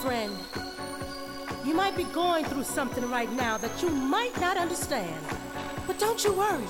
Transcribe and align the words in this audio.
friend. 0.00 0.34
You 1.62 1.74
might 1.74 1.94
be 1.94 2.04
going 2.04 2.46
through 2.46 2.62
something 2.62 3.08
right 3.10 3.30
now 3.32 3.58
that 3.58 3.82
you 3.82 3.90
might 3.90 4.38
not 4.40 4.56
understand. 4.56 5.22
But 5.86 5.98
don't 5.98 6.24
you 6.24 6.32
worry. 6.32 6.64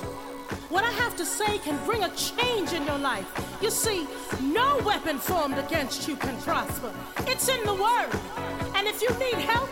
What 0.69 0.83
I 0.83 0.91
have 0.91 1.17
to 1.17 1.25
say 1.25 1.59
can 1.59 1.79
bring 1.85 2.03
a 2.03 2.11
change 2.17 2.73
in 2.73 2.85
your 2.85 2.99
life. 2.99 3.29
You 3.63 3.71
see, 3.71 4.09
no 4.43 4.81
weapon 4.85 5.19
formed 5.19 5.59
against 5.59 6.09
you 6.09 6.17
can 6.17 6.37
prosper. 6.39 6.93
It's 7.29 7.49
in 7.49 7.63
the 7.65 7.75
Word. 7.75 8.11
And 8.75 8.89
if 8.89 9.01
you 9.01 9.11
need 9.11 9.45
help, 9.45 9.69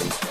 Nation. 0.00 0.27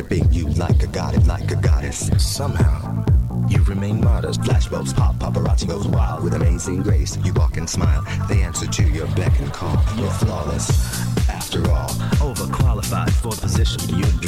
Worshiping 0.00 0.32
you 0.32 0.48
like 0.50 0.82
a 0.82 0.86
god, 0.86 1.26
like 1.26 1.50
a 1.50 1.56
goddess. 1.56 2.10
Somehow. 2.18 3.04
You 3.48 3.62
remain 3.64 4.00
modest. 4.00 4.40
Flashbulbs 4.40 4.94
pop, 4.94 5.16
paparazzi 5.16 5.66
goes 5.68 5.86
wild 5.88 6.22
with 6.22 6.34
amazing 6.34 6.82
grace. 6.82 7.18
You 7.24 7.32
walk 7.34 7.56
and 7.56 7.68
smile. 7.68 8.02
They 8.28 8.42
answer 8.42 8.66
to 8.66 8.82
your 8.84 9.06
beck 9.08 9.38
and 9.40 9.52
call. 9.52 9.76
You're 9.96 10.10
flawless. 10.10 10.68
After 11.28 11.68
all, 11.70 11.88
overqualified 12.20 13.10
for 13.10 13.32
the 13.32 13.40
position. 13.42 13.98
Your 13.98 14.19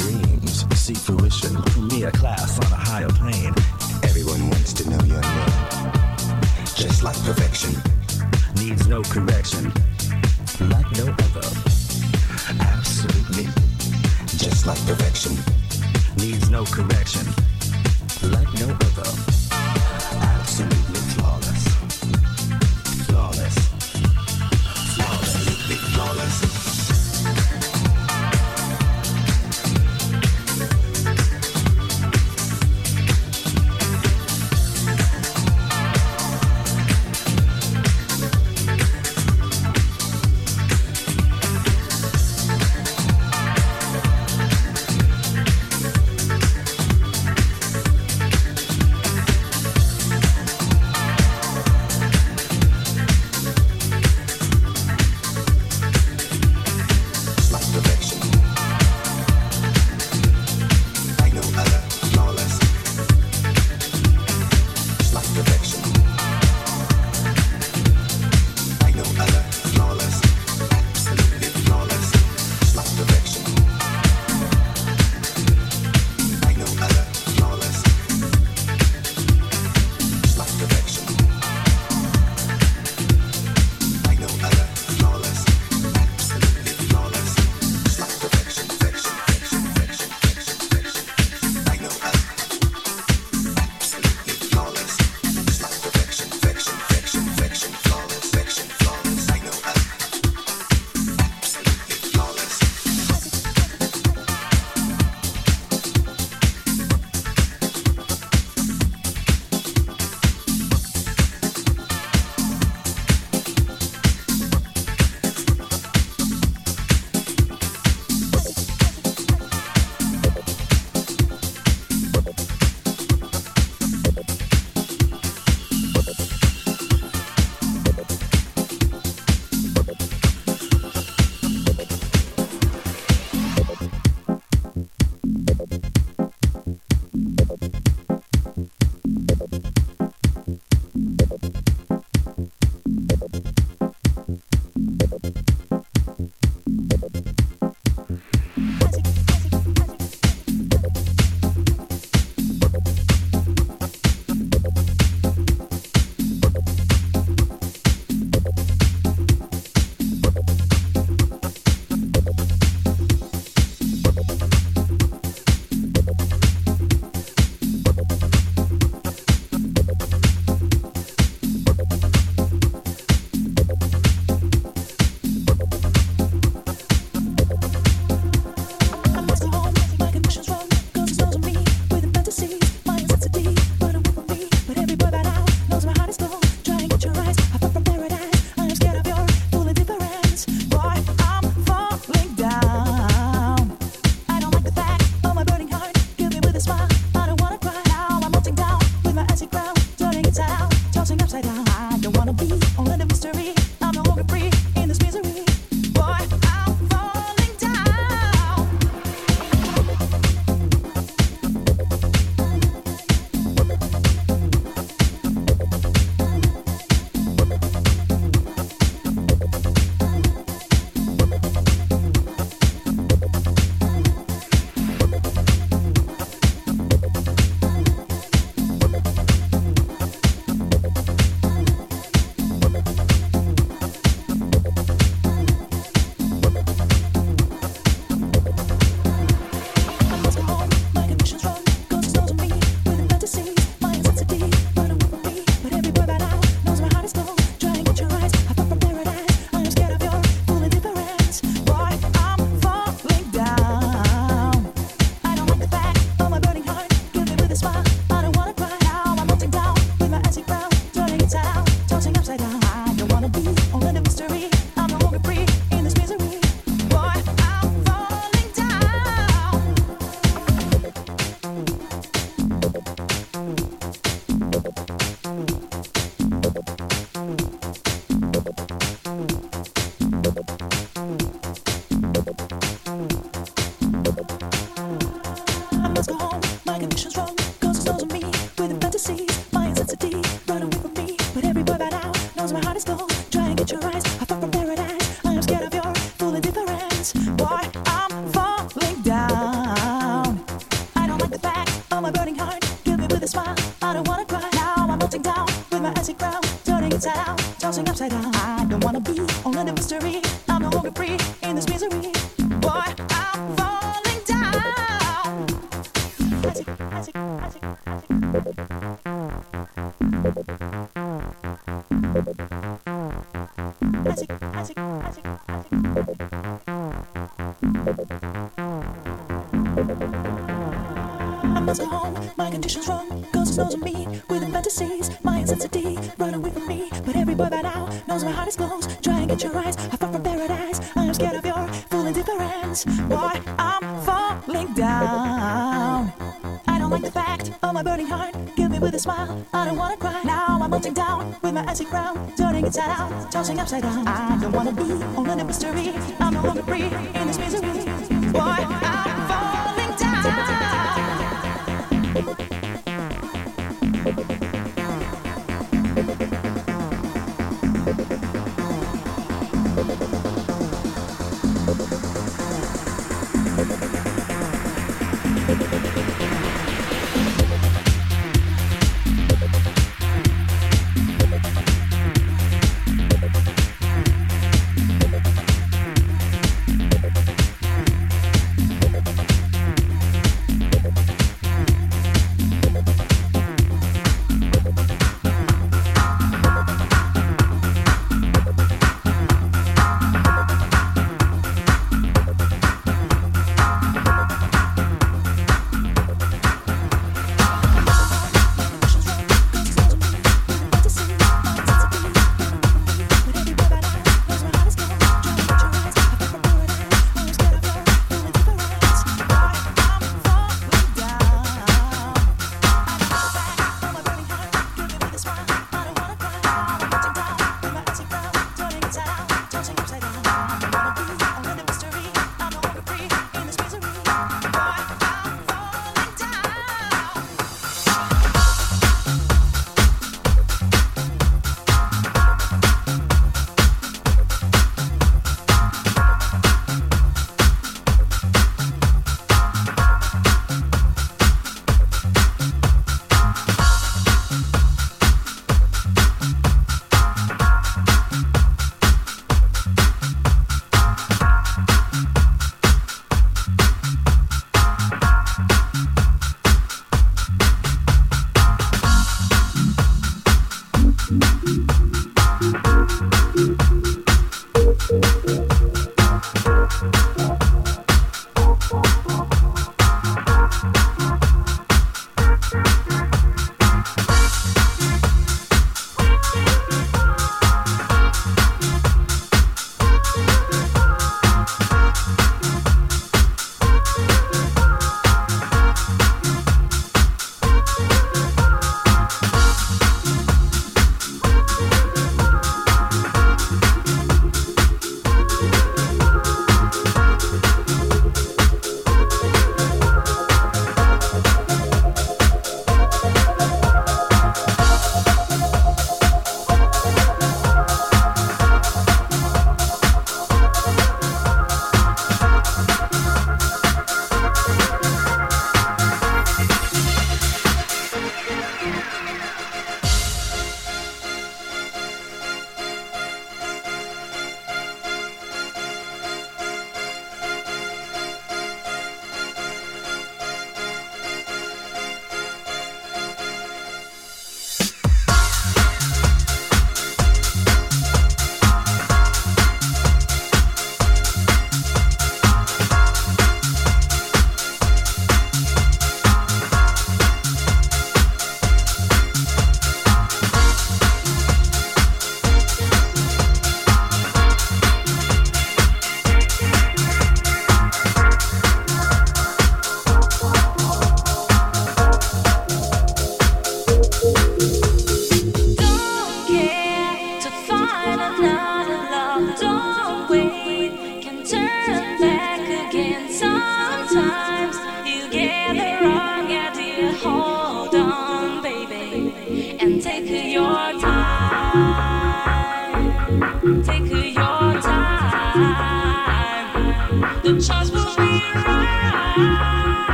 tossing 352.73 353.59
upside 353.59 353.83
down. 353.83 354.07
I 354.07 354.37
don't 354.41 354.51
wanna 354.51 354.71
be 354.71 354.91
on 355.15 355.39
a 355.39 355.43
mystery. 355.43 355.93
I'm 356.19 356.33
no 356.33 356.41
longer 356.43 356.63
free 356.63 356.89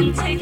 Looking 0.00 0.14
for 0.14 0.39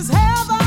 is 0.00 0.08
heaven. 0.08 0.59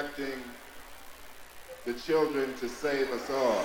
Expecting 0.00 0.40
the 1.84 1.92
children 1.92 2.54
to 2.54 2.68
save 2.68 3.10
us 3.10 3.30
all. 3.30 3.64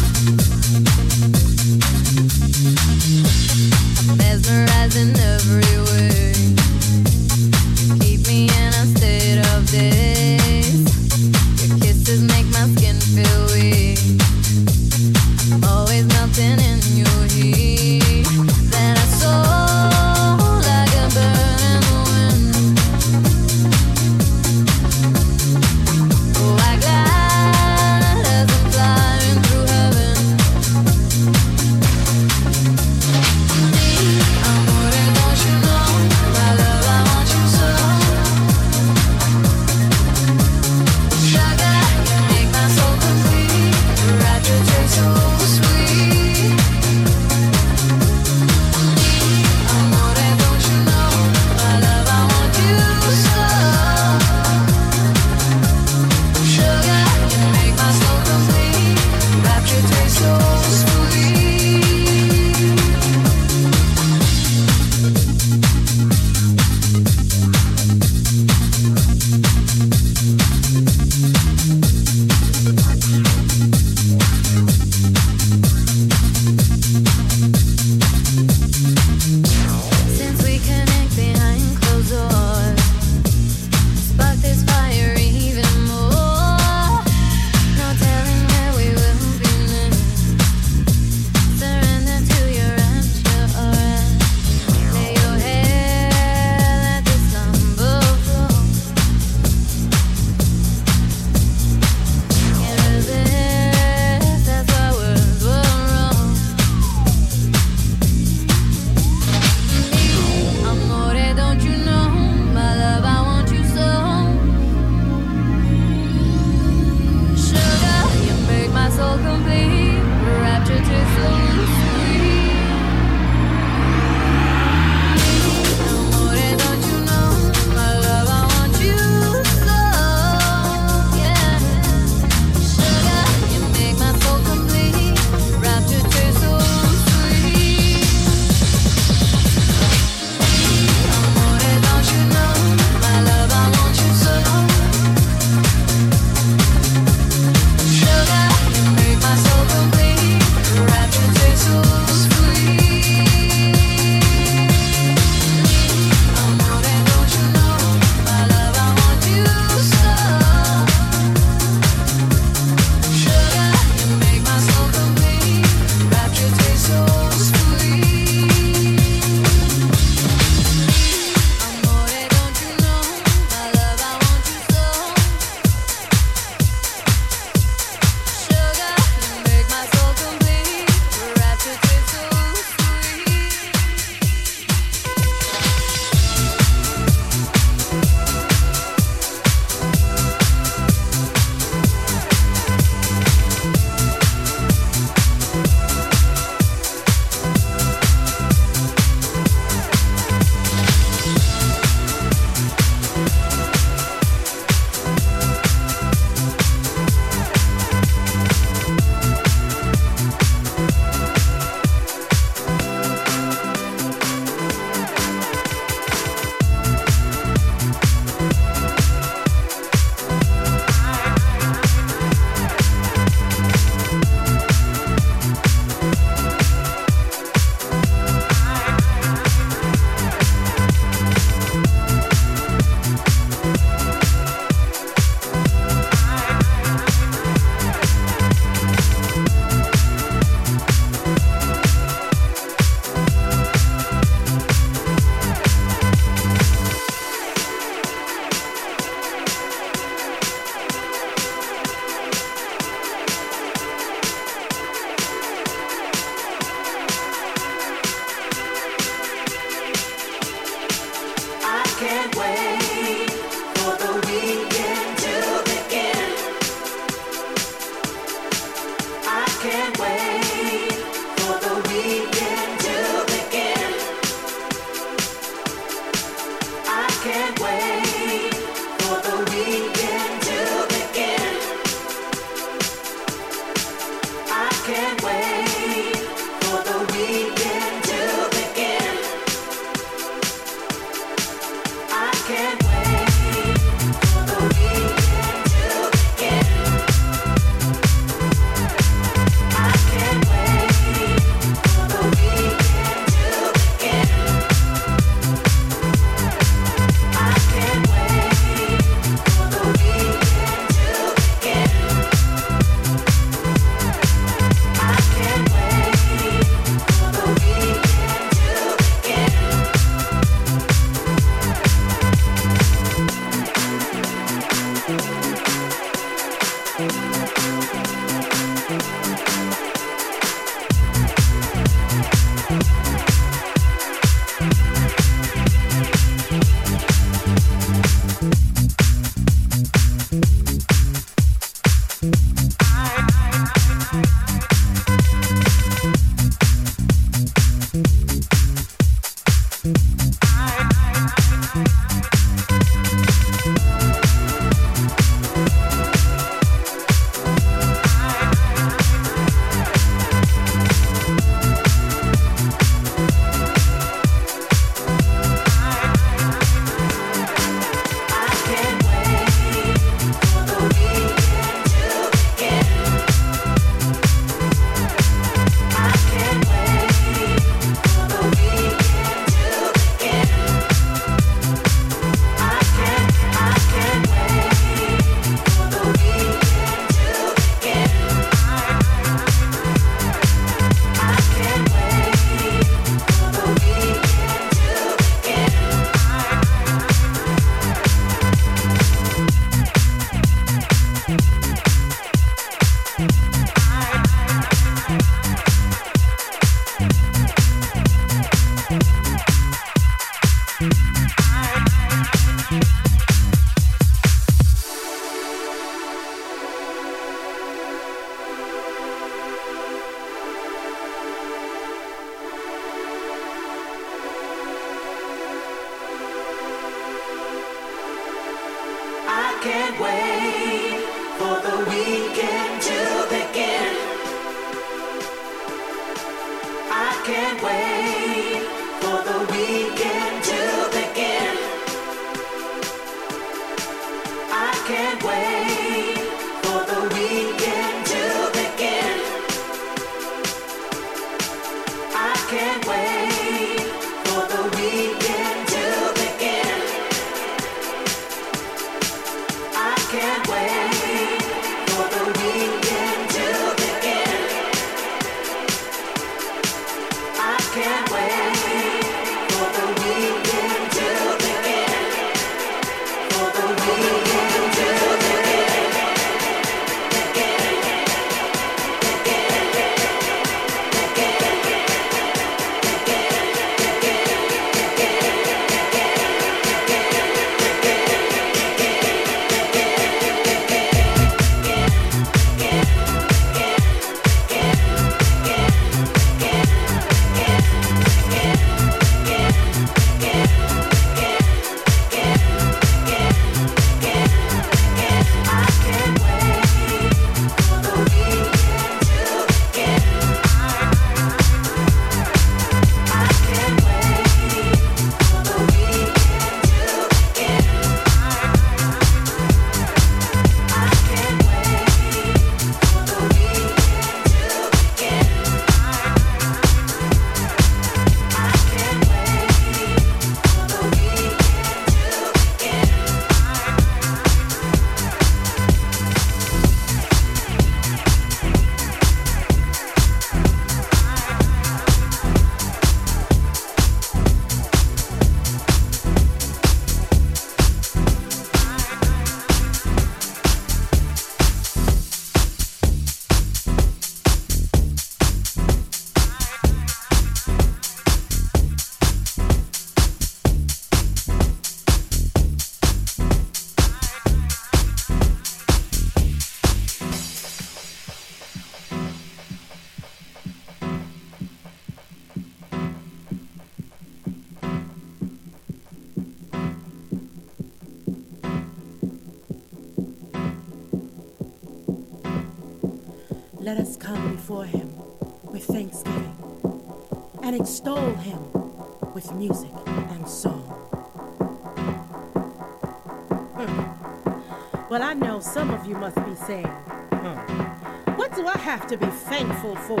huh. 596.56 597.36
Hmm. 597.36 598.12
What 598.16 598.34
do 598.34 598.46
I 598.46 598.56
have 598.58 598.86
to 598.88 598.96
be 598.96 599.06
thankful 599.06 599.76
for? 599.76 600.00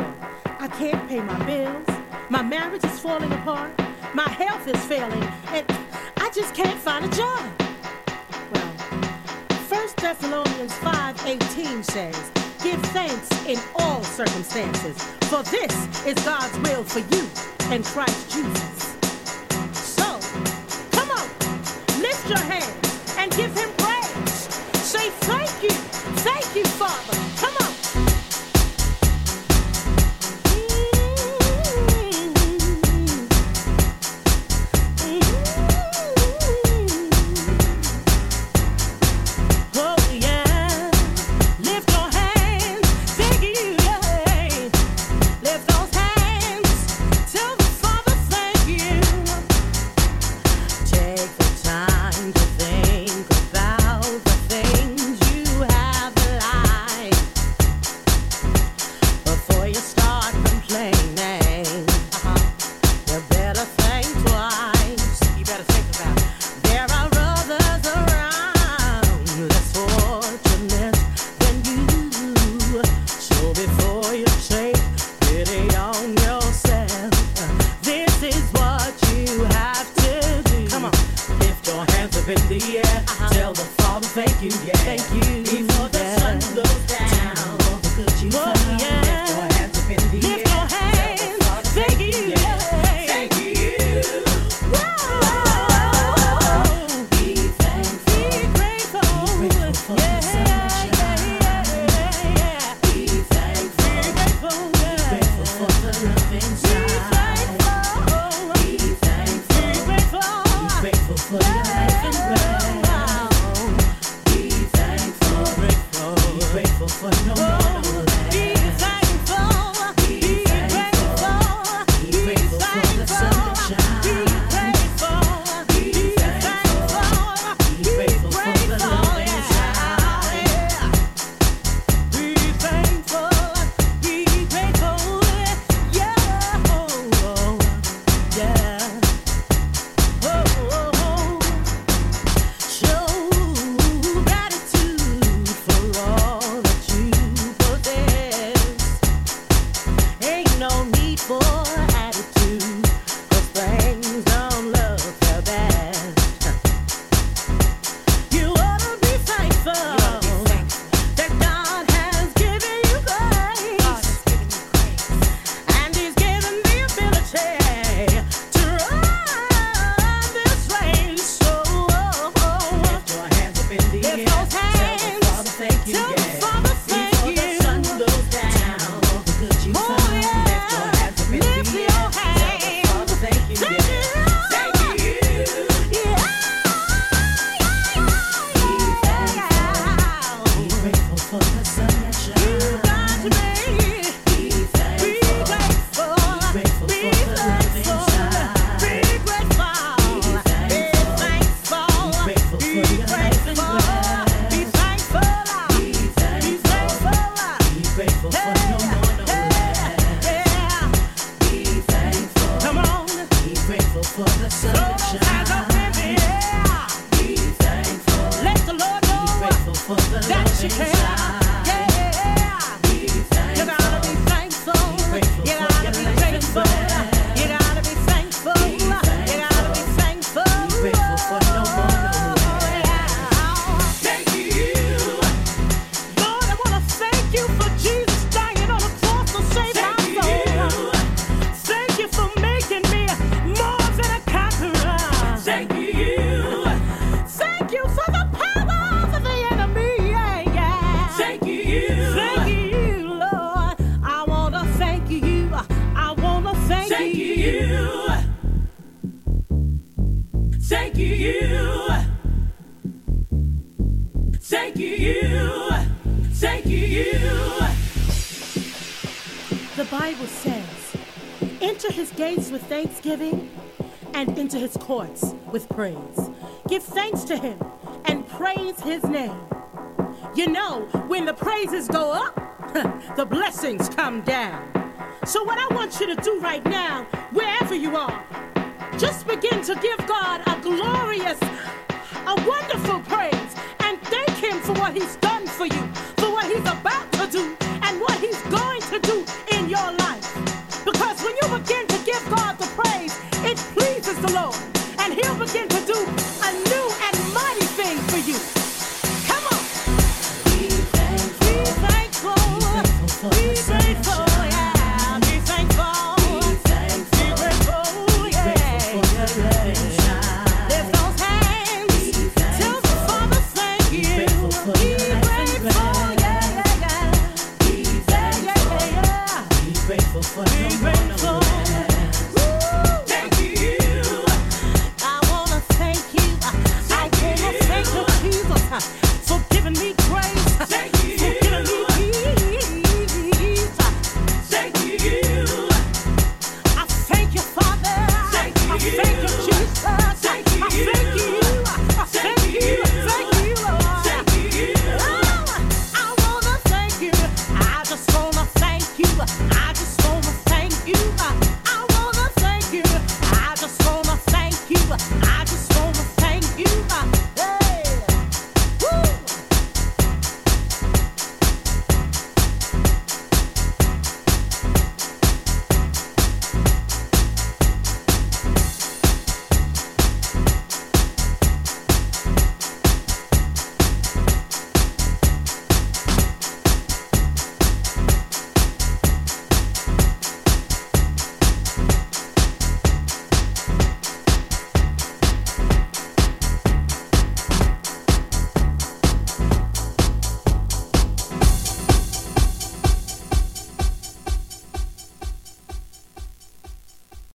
I 0.58 0.68
can't 0.68 1.08
pay 1.08 1.20
my 1.20 1.44
bills, 1.44 1.86
my 2.30 2.42
marriage 2.42 2.84
is 2.84 2.98
falling 2.98 3.30
apart, 3.32 3.70
my 4.14 4.28
health 4.28 4.66
is 4.66 4.82
failing, 4.86 5.22
and 5.48 5.66
I 6.16 6.30
just 6.34 6.54
can't 6.54 6.78
find 6.78 7.04
a 7.04 7.08
job. 7.08 7.44
Well, 8.52 8.72
1 9.68 9.88
Thessalonians 9.96 10.72
5:18 10.74 11.84
says, 11.84 12.30
Give 12.62 12.80
thanks 12.92 13.30
in 13.46 13.58
all 13.76 14.02
circumstances, 14.02 14.96
for 15.30 15.42
this 15.44 15.74
is 16.06 16.14
God's 16.24 16.57